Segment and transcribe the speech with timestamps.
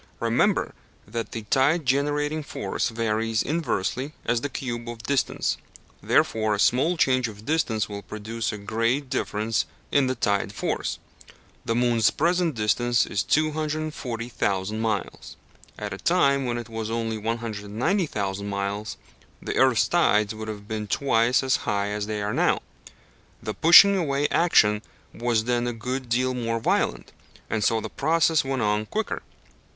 [0.19, 0.73] Remember
[1.07, 5.57] that the tide generating force varies inversely as the cube of distance,
[6.01, 10.97] wherefore a small change of distance will produce a great difference in the tide force.
[11.65, 15.37] The moon's present distance is 240 thousand miles.
[15.77, 18.97] At a time when it was only 190 thousand miles,
[19.39, 22.63] the earth's tides would have been twice as high as they are now.
[23.43, 24.81] The pushing away action
[25.13, 27.11] was then a good deal more violent,
[27.51, 29.21] and so the process went on quicker.